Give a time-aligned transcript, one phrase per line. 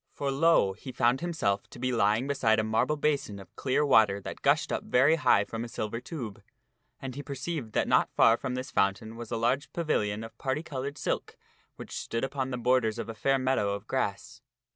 [0.09, 0.73] For, lo!
[0.73, 4.21] he found himself to be lying beside a marble basin of clear fndetk himself water
[4.21, 6.41] that gushed up very high from a silver tube.
[6.99, 9.71] And he beside a foun perceived that not far from this fountain was a large
[9.73, 11.37] pavilion of parti colored silk
[11.75, 14.41] which stood upon the borders of a fair meadow of grass.